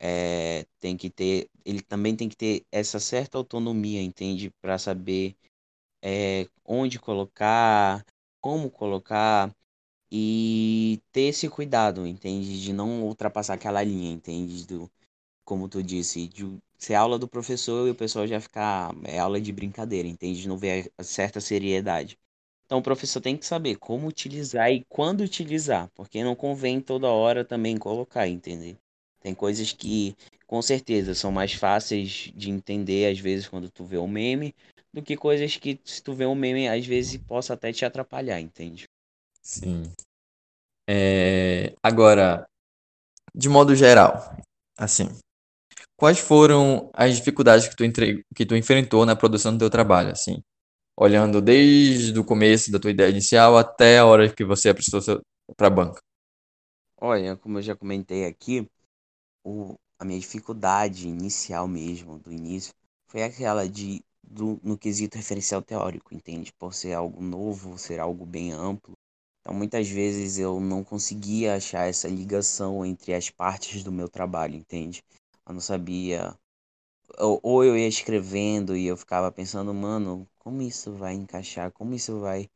[0.00, 4.50] É, tem que ter, ele também tem que ter essa certa autonomia, entende?
[4.60, 5.36] Para saber
[6.02, 8.04] é, onde colocar,
[8.40, 9.54] como colocar
[10.10, 12.60] e ter esse cuidado, entende?
[12.62, 14.66] De não ultrapassar aquela linha, entende?
[14.66, 14.90] Do,
[15.44, 19.40] como tu disse, de ser aula do professor e o pessoal já ficar, é aula
[19.40, 20.42] de brincadeira, entende?
[20.42, 22.18] De não ver a certa seriedade.
[22.66, 27.08] Então o professor tem que saber como utilizar e quando utilizar, porque não convém toda
[27.08, 28.78] hora também colocar, entende?
[29.20, 30.14] Tem coisas que,
[30.46, 34.54] com certeza, são mais fáceis de entender, às vezes, quando tu vê um meme,
[34.92, 38.40] do que coisas que, se tu vê um meme, às vezes possa até te atrapalhar,
[38.40, 38.84] entende?
[39.42, 39.92] Sim.
[40.88, 42.46] É, agora,
[43.34, 44.36] de modo geral,
[44.76, 45.08] assim,
[45.96, 48.22] quais foram as dificuldades que tu, entre...
[48.34, 50.40] que tu enfrentou na produção do teu trabalho, assim?
[50.96, 55.20] Olhando desde o começo da tua ideia inicial até a hora que você apresentou
[55.56, 56.00] para a banca.
[57.00, 58.68] Olha, como eu já comentei aqui,
[59.44, 62.72] o, a minha dificuldade inicial mesmo, do início,
[63.08, 66.52] foi aquela de, do, no quesito referencial teórico, entende?
[66.52, 68.94] Por ser algo novo, ser algo bem amplo.
[69.40, 74.54] Então, muitas vezes eu não conseguia achar essa ligação entre as partes do meu trabalho,
[74.56, 75.02] entende?
[75.46, 76.36] Eu não sabia.
[77.18, 81.70] Ou, ou eu ia escrevendo e eu ficava pensando, mano, como isso vai encaixar?
[81.72, 82.48] Como isso vai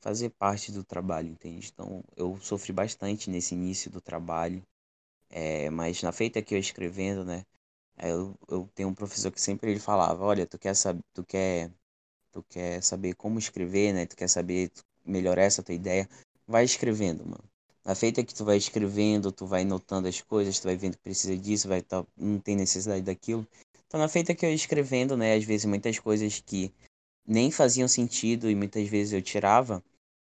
[0.00, 1.70] fazer parte do trabalho, entende?
[1.72, 4.62] Então, eu sofri bastante nesse início do trabalho.
[5.30, 7.44] É, mas na feita que eu escrevendo, né?
[7.98, 11.70] Eu, eu tenho um professor que sempre ele falava, olha, tu quer saber, tu quer,
[12.32, 14.06] tu quer saber como escrever, né?
[14.06, 14.70] Tu quer saber
[15.04, 16.08] melhorar essa tua ideia,
[16.46, 17.44] vai escrevendo, mano.
[17.84, 21.02] Na feita que tu vai escrevendo, tu vai notando as coisas, tu vai vendo que
[21.02, 23.46] precisa disso, vai tá, não tem necessidade daquilo.
[23.86, 26.72] Então na feita que eu escrevendo, né, às vezes muitas coisas que
[27.26, 29.82] nem faziam sentido e muitas vezes eu tirava,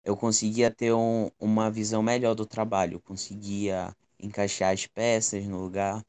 [0.05, 6.03] eu conseguia ter um, uma visão melhor do trabalho, conseguia encaixar as peças no lugar.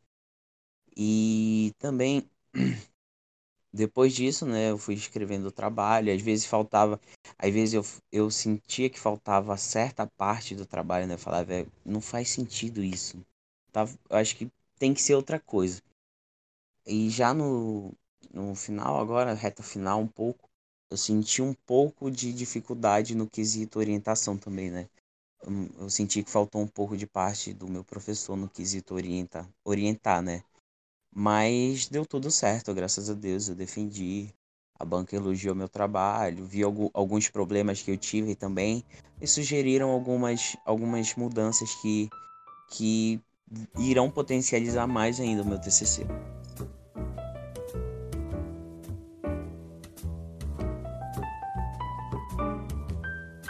[0.97, 2.29] E também
[3.73, 7.01] depois disso, né, eu fui escrevendo o trabalho, às vezes faltava,
[7.39, 11.67] às vezes eu, eu sentia que faltava certa parte do trabalho, né, eu falava, é,
[11.85, 13.25] não faz sentido isso,
[13.73, 15.81] tá, eu acho que tem que ser outra coisa.
[16.87, 17.93] E já no,
[18.33, 20.49] no final agora, reta final um pouco,
[20.91, 24.89] eu senti um pouco de dificuldade no quesito orientação também, né,
[25.79, 30.23] eu senti que faltou um pouco de parte do meu professor no quesito orientar, orientar,
[30.23, 30.43] né?
[31.15, 34.33] Mas deu tudo certo, graças a Deus, eu defendi.
[34.81, 38.85] A banca elogiou meu trabalho, vi alguns problemas que eu tive também
[39.21, 42.09] e sugeriram algumas, algumas mudanças que,
[42.71, 43.21] que
[43.77, 46.07] irão potencializar mais ainda o meu TCC.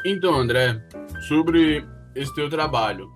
[0.02, 0.80] Então, André,
[1.28, 3.14] sobre esse teu trabalho,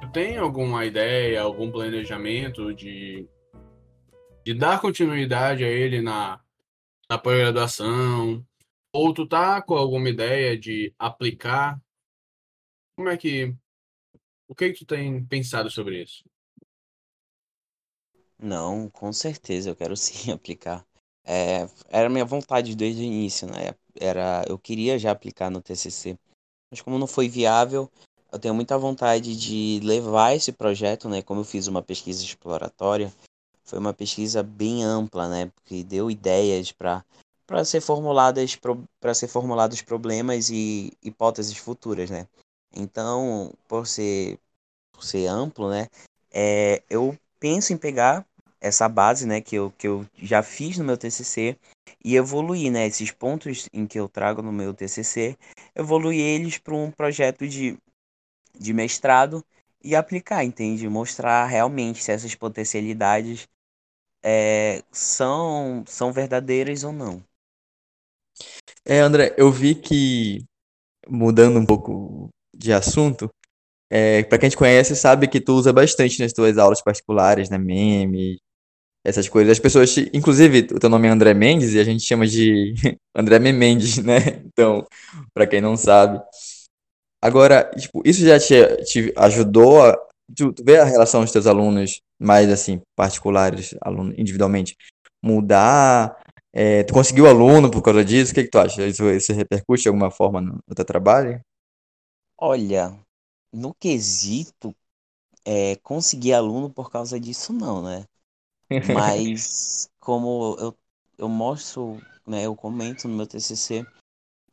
[0.00, 3.28] tu tem alguma ideia, algum planejamento de,
[4.44, 6.40] de dar continuidade a ele na,
[7.08, 8.44] na pós-graduação?
[8.92, 11.80] Ou tu tá com alguma ideia de aplicar?
[12.96, 13.54] Como é que.
[14.48, 16.24] O que, que tu tem pensado sobre isso?
[18.38, 20.84] Não, com certeza eu quero sim aplicar.
[21.24, 23.76] É, era minha vontade desde o início, né?
[23.94, 26.18] Era, eu queria já aplicar no TCC,
[26.72, 27.86] mas como não foi viável,
[28.32, 31.20] eu tenho muita vontade de levar esse projeto, né?
[31.20, 33.12] Como eu fiz uma pesquisa exploratória,
[33.62, 35.52] foi uma pesquisa bem ampla, né?
[35.54, 37.04] Porque deu ideias para
[37.46, 38.58] para ser formuladas
[38.98, 42.26] para ser formulados problemas e hipóteses futuras, né?
[42.74, 44.38] Então, por ser
[44.90, 45.88] por ser amplo, né?
[46.30, 48.26] É, eu penso em pegar
[48.62, 51.58] essa base, né, que eu, que eu já fiz no meu TCC
[52.04, 55.36] e evoluir, né, esses pontos em que eu trago no meu TCC,
[55.74, 57.76] evoluir eles para um projeto de,
[58.58, 59.44] de mestrado
[59.82, 60.88] e aplicar, entende?
[60.88, 63.48] Mostrar realmente se essas potencialidades
[64.22, 67.22] é, são, são verdadeiras ou não.
[68.84, 70.44] É, André, eu vi que,
[71.08, 73.28] mudando um pouco de assunto,
[73.90, 77.58] é, para quem te conhece, sabe que tu usa bastante nas tuas aulas particulares, né,
[77.58, 78.38] meme,
[79.04, 79.52] essas coisas.
[79.52, 82.74] As pessoas, inclusive, o teu nome é André Mendes e a gente chama de
[83.14, 84.42] André Mendes, né?
[84.44, 84.86] Então,
[85.34, 86.22] pra quem não sabe.
[87.20, 89.96] Agora, tipo, isso já te, te ajudou a
[90.36, 94.76] tu, tu vê a relação dos teus alunos mais assim, particulares, aluno individualmente,
[95.22, 96.20] mudar?
[96.52, 98.32] É, tu conseguiu aluno por causa disso?
[98.32, 98.86] O que que tu acha?
[98.86, 101.40] Isso, isso repercute de alguma forma no, no teu trabalho?
[102.38, 102.98] Olha,
[103.52, 104.74] no quesito,
[105.44, 108.04] é, conseguir aluno por causa disso não, né?
[108.94, 110.76] Mas como eu,
[111.18, 113.86] eu mostro, né, eu comento no meu TCC,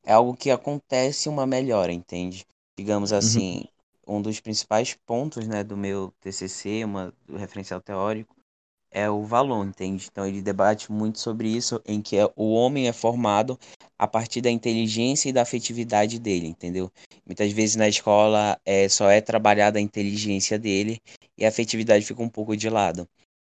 [0.03, 2.45] é algo que acontece uma melhora, entende?
[2.77, 3.17] Digamos Uhum.
[3.17, 3.63] assim,
[4.08, 8.36] um dos principais pontos, né, do meu TCC, uma, do referencial teórico,
[8.91, 10.08] é o valor, entende?
[10.12, 13.58] Então ele debate muito sobre isso, em que é- o homem é formado
[13.97, 16.91] a partir da inteligência e da afetividade dele, entendeu?
[17.25, 20.99] Muitas vezes na escola é, só é trabalhada a inteligência dele
[21.38, 23.08] e a afetividade fica um pouco de lado.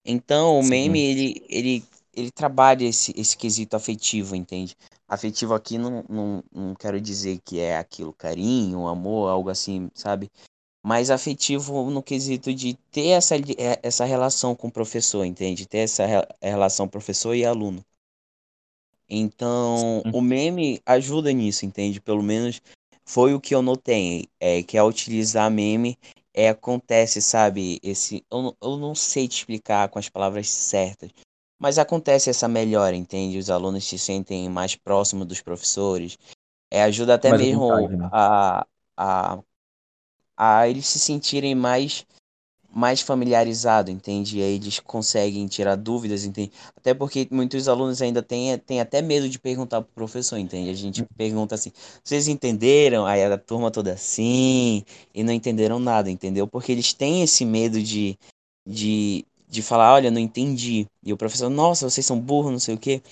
[0.04, 1.04] Então, o meme, Sim.
[1.04, 1.84] ele, ele,
[2.14, 4.76] ele trabalha esse, esse quesito afetivo, entende?
[5.08, 10.30] Afetivo aqui não, não, não quero dizer que é aquilo, carinho, amor, algo assim, sabe?
[10.82, 15.66] Mas afetivo no quesito de ter essa, eh, essa relação com o professor, entende?
[15.66, 17.84] Ter essa re- relação professor e aluno.
[19.08, 20.10] Então, Sim.
[20.14, 22.00] o meme ajuda nisso, entende?
[22.00, 22.62] Pelo menos
[23.04, 25.98] foi o que eu notei, é que ao utilizar meme,
[26.34, 31.10] é, acontece, sabe, esse, eu, não- eu não sei te explicar com as palavras certas,
[31.58, 33.38] mas acontece essa melhora, entende?
[33.38, 36.16] Os alunos se sentem mais próximos dos professores,
[36.70, 38.10] é, ajuda até Mais mesmo vontade, né?
[38.10, 38.66] a,
[38.96, 39.40] a,
[40.36, 42.06] a eles se sentirem mais
[42.72, 44.38] mais familiarizado, entende?
[44.38, 46.52] E aí eles conseguem tirar dúvidas, entende?
[46.76, 50.70] Até porque muitos alunos ainda têm, têm até medo de perguntar pro professor, entende?
[50.70, 53.06] A gente pergunta assim, vocês entenderam?
[53.06, 56.46] Aí a turma toda assim, e não entenderam nada, entendeu?
[56.46, 58.16] Porque eles têm esse medo de,
[58.66, 60.86] de, de falar, olha, não entendi.
[61.02, 63.02] E o professor, nossa, vocês são burros, não sei o quê.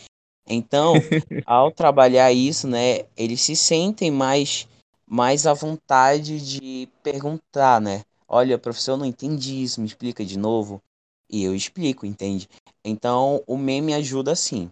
[0.48, 0.94] Então,
[1.44, 4.68] ao trabalhar isso, né, eles se sentem mais,
[5.06, 8.02] mais à vontade de perguntar, né?
[8.28, 10.82] Olha, professor, eu não entendi isso, me explica de novo.
[11.30, 12.48] E eu explico, entende?
[12.84, 14.70] Então, o meme ajuda sim.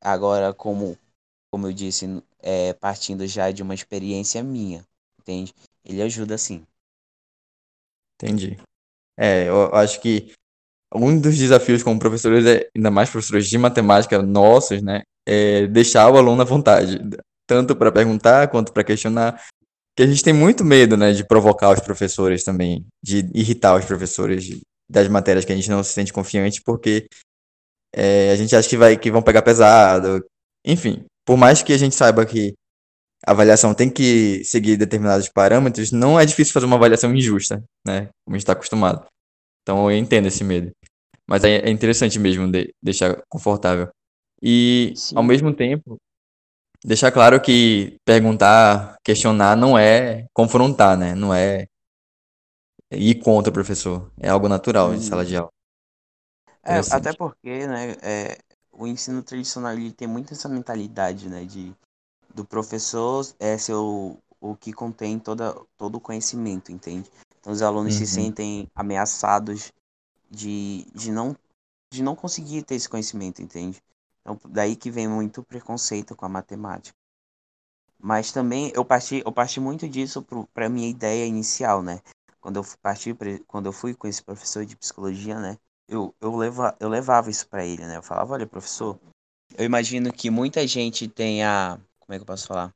[0.00, 0.98] Agora, como,
[1.50, 2.06] como eu disse,
[2.40, 4.84] é, partindo já de uma experiência minha,
[5.20, 5.54] entende?
[5.84, 6.66] Ele ajuda sim.
[8.16, 8.56] Entendi.
[9.18, 10.32] É, eu acho que
[10.94, 16.10] um dos desafios como professores, é, ainda mais professores de matemática nossos, né, é deixar
[16.10, 17.00] o aluno à vontade,
[17.46, 19.42] tanto para perguntar quanto para questionar,
[19.96, 23.84] que a gente tem muito medo, né, de provocar os professores também, de irritar os
[23.84, 27.06] professores de- das matérias que a gente não se sente confiante, porque
[27.94, 30.24] é, a gente acha que vai que vão pegar pesado.
[30.66, 32.54] Enfim, por mais que a gente saiba que
[33.26, 38.08] a avaliação tem que seguir determinados parâmetros, não é difícil fazer uma avaliação injusta, né,
[38.24, 39.06] como a gente está acostumado.
[39.62, 40.70] Então eu entendo esse medo.
[41.28, 43.88] Mas é é interessante mesmo de- deixar confortável.
[44.42, 45.28] E, ao Sim.
[45.28, 45.96] mesmo tempo,
[46.84, 51.14] deixar claro que perguntar, questionar não é confrontar, né?
[51.14, 51.66] Não é
[52.90, 54.10] ir contra o professor.
[54.18, 55.50] É algo natural em sala de aula.
[56.62, 58.38] É, até porque, né, é,
[58.72, 61.74] o ensino tradicional ele tem muito essa mentalidade, né, de
[62.34, 67.10] do professor é ser o, o que contém toda, todo o conhecimento, entende?
[67.40, 68.06] Então os alunos se Uhum.
[68.06, 69.72] sentem ameaçados
[70.30, 71.36] de, de, não,
[71.92, 73.82] de não conseguir ter esse conhecimento, entende?
[74.24, 76.96] Então daí que vem muito preconceito com a matemática.
[77.98, 82.00] Mas também eu parti, eu parti muito disso para minha ideia inicial, né?
[82.40, 83.14] Quando eu parti,
[83.46, 85.58] quando eu fui com esse professor de psicologia, né?
[85.86, 87.98] Eu, eu, leva, eu levava isso para ele, né?
[87.98, 88.98] Eu falava, olha, professor,
[89.56, 92.74] eu imagino que muita gente tenha, como é que eu posso falar?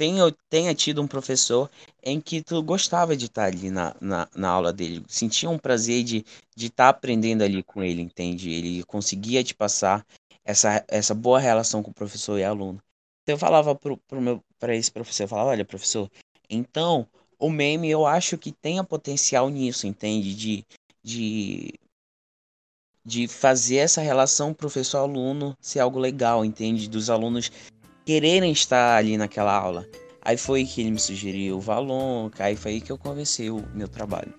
[0.00, 1.70] tenha, tenha tido um professor
[2.02, 6.02] em que tu gostava de estar ali na, na, na aula dele, sentia um prazer
[6.02, 8.50] de estar de estar aprendendo ali com ele, entende?
[8.50, 10.06] Ele conseguia te passar
[10.44, 12.80] essa, essa boa relação com o professor e aluno.
[13.22, 16.10] Então eu falava pro, pro esse professor, eu falava, olha, professor,
[16.48, 17.06] então
[17.38, 20.34] o meme eu acho que tem potencial nisso, entende?
[20.34, 20.64] De,
[21.02, 21.74] de,
[23.04, 26.88] de fazer essa relação professor-aluno ser algo legal, entende?
[26.88, 27.50] Dos alunos
[28.04, 29.88] quererem estar ali naquela aula.
[30.22, 33.66] Aí foi que ele me sugeriu o Valon, aí foi aí que eu comecei o
[33.74, 34.34] meu trabalho.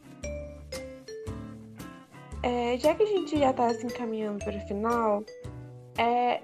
[2.43, 5.24] É, já que a gente já tá se encaminhando para o final,
[6.02, 6.43] é,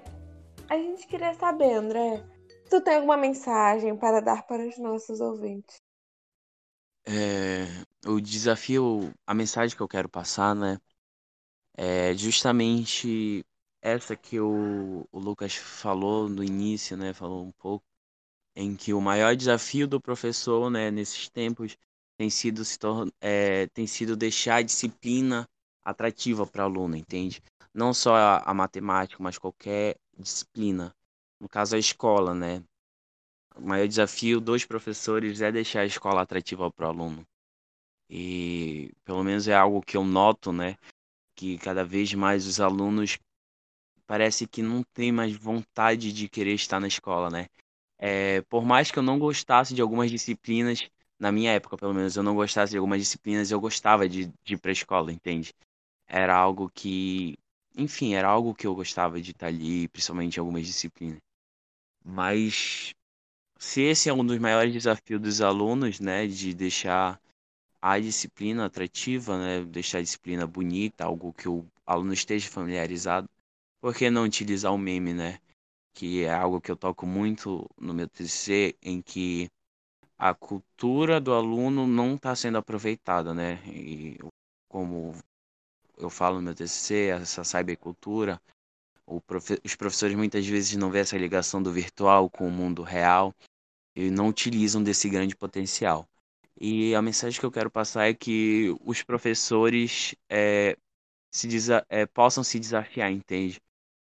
[0.68, 2.24] a gente queria saber, André,
[2.64, 5.82] se tu tem alguma mensagem para dar para os nossos ouvintes?
[7.04, 7.64] É,
[8.06, 10.78] o desafio, a mensagem que eu quero passar, né,
[11.76, 13.44] é justamente
[13.80, 17.84] essa que o, o Lucas falou no início, né, falou um pouco,
[18.54, 21.76] em que o maior desafio do professor, né, nesses tempos
[22.16, 22.78] tem sido se
[23.20, 25.48] é, tem sido deixar a disciplina
[25.82, 27.40] atrativa para o aluno, entende?
[27.74, 30.94] Não só a, a matemática, mas qualquer disciplina.
[31.40, 32.62] No caso, a escola, né?
[33.56, 37.26] O maior desafio dos professores é deixar a escola atrativa para o aluno.
[38.10, 40.76] E pelo menos é algo que eu noto, né?
[41.36, 43.18] Que cada vez mais os alunos
[44.06, 47.46] parece que não tem mais vontade de querer estar na escola, né?
[47.98, 50.88] É, por mais que eu não gostasse de algumas disciplinas,
[51.18, 54.54] na minha época, pelo menos, eu não gostasse de algumas disciplinas, eu gostava de, de
[54.54, 55.54] ir para a escola, entende?
[56.08, 57.38] Era algo que,
[57.78, 61.20] enfim, era algo que eu gostava de estar ali, principalmente em algumas disciplinas.
[62.04, 62.94] Mas
[63.58, 67.20] se esse é um dos maiores desafios dos alunos, né, de deixar
[67.82, 73.28] a disciplina atrativa, né, deixar a disciplina bonita, algo que o aluno esteja familiarizado,
[73.80, 75.38] por que não utilizar o meme, né?
[75.94, 79.48] Que é algo que eu toco muito no meu TCC, em que
[80.18, 83.62] a cultura do aluno não está sendo aproveitada, né?
[83.66, 84.18] E
[84.68, 85.14] como
[85.98, 88.40] eu falo no meu TCC, essa cybercultura,
[89.26, 93.34] profe os professores muitas vezes não vê essa ligação do virtual com o mundo real
[93.96, 96.08] e não utilizam desse grande potencial.
[96.60, 100.76] E a mensagem que eu quero passar é que os professores é,
[101.30, 101.48] se
[101.88, 103.60] é, possam se desafiar, entende?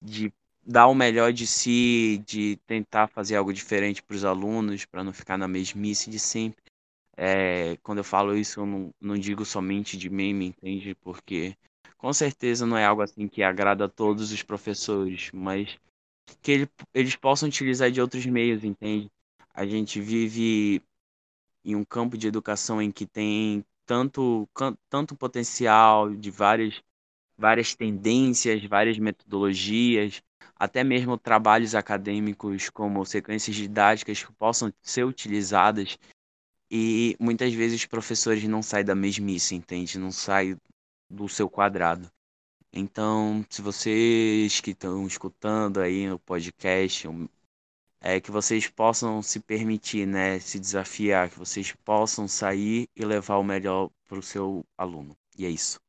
[0.02, 0.34] De
[0.66, 5.14] dar o melhor de si, de tentar fazer algo diferente para os alunos, para não
[5.14, 6.64] ficar na mesmice de sempre.
[7.18, 10.96] É, quando eu falo isso, eu não, não digo somente de meme, entende?
[10.96, 11.58] Porque
[12.00, 15.78] com certeza não é algo assim que agrada a todos os professores, mas
[16.42, 19.12] que ele, eles possam utilizar de outros meios, entende?
[19.54, 20.82] A gente vive
[21.64, 24.48] em um campo de educação em que tem tanto,
[24.90, 26.82] tanto potencial de várias,
[27.38, 30.24] várias tendências, várias metodologias,
[30.56, 35.98] até mesmo trabalhos acadêmicos como sequências didáticas que possam ser utilizadas
[36.72, 40.00] e muitas vezes os professores não saem da mesmice, entende?
[40.00, 40.56] Não saem
[41.10, 42.10] do seu quadrado.
[42.72, 47.08] Então, se vocês que estão escutando aí no podcast,
[48.02, 53.38] é que vocês possam se permitir, né, se desafiar, que vocês possam sair e levar
[53.38, 55.16] o melhor para o seu aluno.
[55.38, 55.80] E é isso.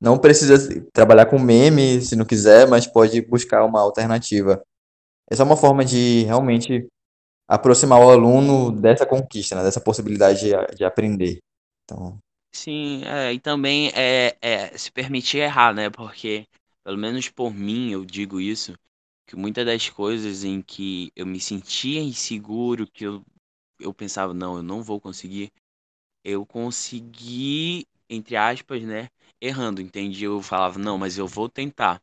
[0.00, 0.56] Não precisa
[0.92, 4.62] trabalhar com meme se não quiser, mas pode buscar uma alternativa.
[5.28, 6.88] Essa é uma forma de realmente
[7.46, 11.40] aproximar o aluno dessa conquista, né, dessa possibilidade de, de aprender.
[11.84, 12.18] Então,
[12.52, 15.88] Sim, é, e também é, é se permitir errar, né?
[15.90, 16.46] Porque,
[16.84, 18.74] pelo menos por mim, eu digo isso,
[19.26, 23.24] que muitas das coisas em que eu me sentia inseguro, que eu,
[23.80, 25.52] eu pensava, não, eu não vou conseguir,
[26.24, 29.08] eu consegui, entre aspas, né?
[29.40, 30.24] Errando, entende?
[30.24, 32.00] Eu falava, não, mas eu vou tentar.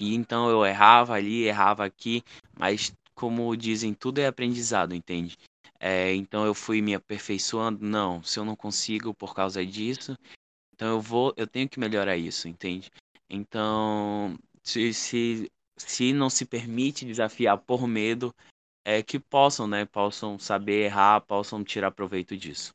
[0.00, 2.22] E então eu errava ali, errava aqui,
[2.58, 5.38] mas como dizem, tudo é aprendizado, entende?
[5.80, 7.84] É, então eu fui me aperfeiçoando.
[7.84, 10.16] Não, se eu não consigo por causa disso,
[10.74, 12.90] então eu vou, eu tenho que melhorar isso, entende?
[13.28, 18.34] Então, se, se, se não se permite desafiar por medo,
[18.84, 19.84] é que possam, né?
[19.84, 22.72] Possam saber errar, possam tirar proveito disso.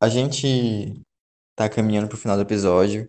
[0.00, 1.00] A gente
[1.54, 3.06] tá caminhando pro final do episódio.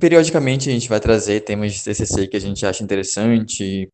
[0.00, 3.88] Periodicamente a gente vai trazer temas de TCC que a gente acha interessante,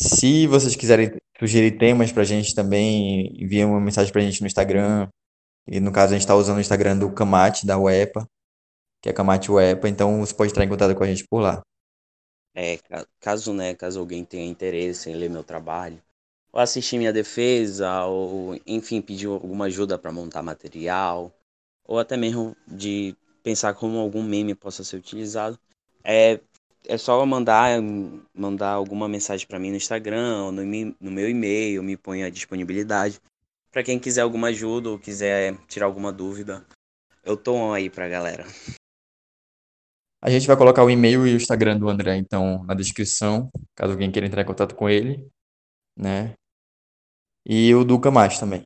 [0.00, 5.08] se vocês quiserem sugerir temas pra gente também, enviem uma mensagem pra gente no Instagram.
[5.66, 8.26] E no caso a gente está usando o Instagram do Kamate, da UEPA,
[9.02, 11.60] que é Kamate UEPA, então você pode entrar em contato com a gente por lá.
[12.54, 12.78] É,
[13.20, 16.00] caso, né, caso alguém tenha interesse em ler meu trabalho,
[16.52, 21.32] ou assistir minha defesa, ou enfim, pedir alguma ajuda para montar material,
[21.84, 25.58] ou até mesmo de pensar como algum meme possa ser utilizado,
[26.02, 26.40] é
[26.88, 27.78] é só mandar,
[28.34, 30.62] mandar alguma mensagem para mim no Instagram ou no,
[30.98, 33.20] no meu e-mail, me põe a disponibilidade.
[33.70, 36.66] Para quem quiser alguma ajuda ou quiser tirar alguma dúvida,
[37.22, 38.44] eu tô aí pra galera.
[40.22, 43.92] A gente vai colocar o e-mail e o Instagram do André, então, na descrição, caso
[43.92, 45.30] alguém queira entrar em contato com ele,
[45.96, 46.34] né?
[47.44, 48.62] E o Duca Mais também.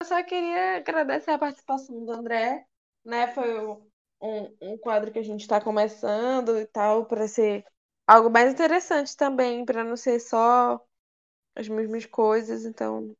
[0.00, 2.64] Eu só queria agradecer a participação do André,
[3.04, 3.28] né?
[3.28, 3.78] Foi
[4.20, 7.64] um, um quadro que a gente está começando e tal, para ser
[8.06, 10.80] algo mais interessante também, para não ser só
[11.54, 12.64] as mesmas coisas.
[12.64, 13.14] Então,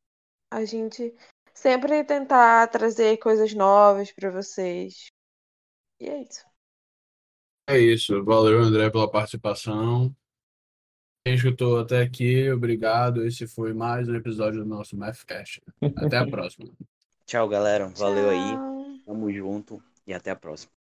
[0.51, 1.15] a gente
[1.55, 5.07] sempre tentar trazer coisas novas para vocês.
[6.01, 6.45] E é isso.
[7.69, 8.23] É isso.
[8.25, 10.15] Valeu, André, pela participação.
[11.25, 13.25] Quem escutou até aqui, obrigado.
[13.27, 15.61] Esse foi mais um episódio do nosso Mathcast.
[15.97, 16.73] Até a próxima.
[17.27, 17.89] Tchau, galera.
[17.89, 18.31] Valeu Tchau.
[18.31, 19.03] aí.
[19.05, 20.86] Tamo junto e até a próxima.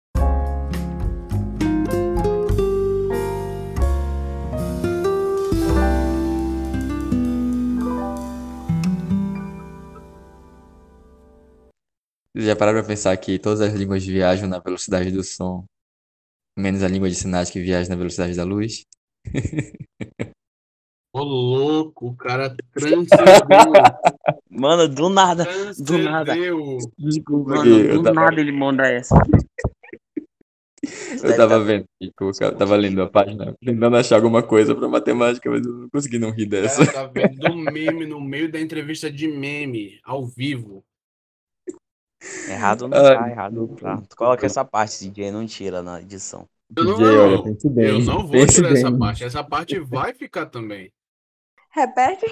[12.36, 15.66] Já pararam pra pensar que todas as línguas viajam na velocidade do som,
[16.58, 18.86] menos a língua de sinais que viaja na velocidade da luz?
[21.14, 23.72] Ô, louco, o cara transcendeu.
[24.50, 25.46] Mano, do nada.
[25.78, 26.34] Do nada.
[26.98, 29.16] Desculpa Mano, eu do tava, nada ele manda essa.
[31.24, 35.52] eu tava vendo que eu tava lendo a página, tentando achar alguma coisa pra matemática,
[35.52, 36.84] mas eu não consegui não rir dessa.
[36.84, 40.84] cara tá vendo um meme no meio da entrevista de meme, ao vivo.
[42.48, 44.02] Errado não Ai, tá, errado não tá.
[44.10, 46.48] Tu coloca essa parte, DJ, não tira na edição.
[46.76, 49.00] Eu não, DJ, olha, pense bem, eu não vou pense tirar essa bem.
[49.00, 49.24] parte.
[49.24, 50.92] Essa parte vai ficar também.
[51.72, 52.26] Repete?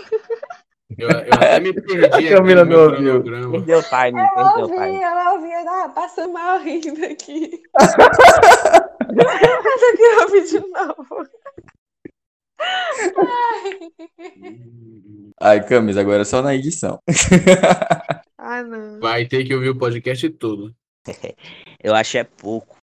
[0.98, 3.24] Eu, eu até me perdi A aqui Camila não ouviu.
[3.24, 5.00] Perdeu o time, Eu perdeu ouvi, time.
[5.02, 7.62] eu ouvi, eu tava passando mal rindo aqui.
[7.74, 7.96] Mas
[9.82, 11.28] eu queria ouvir de novo.
[13.18, 13.92] Ai.
[15.40, 17.00] Ai, Camis, agora é só na edição.
[18.54, 19.00] Ah, não.
[19.00, 20.76] Vai ter que ouvir o podcast todo.
[21.82, 22.81] Eu acho é pouco.